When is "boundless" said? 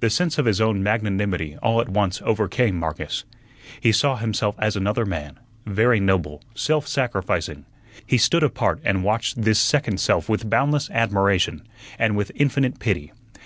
10.50-10.90